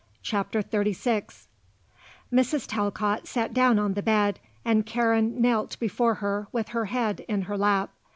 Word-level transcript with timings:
CHAPTER 0.23 0.63
XXXVI 0.63 1.45
Mrs. 2.33 2.65
Talcott 2.67 3.27
sat 3.27 3.53
down 3.53 3.77
on 3.77 3.93
the 3.93 4.01
bed 4.01 4.39
and 4.65 4.83
Karen 4.83 5.39
knelt 5.39 5.77
before 5.77 6.15
her 6.15 6.47
with 6.51 6.69
her 6.69 6.85
head 6.85 7.19
in 7.27 7.43
her 7.43 7.55
lap. 7.55 7.91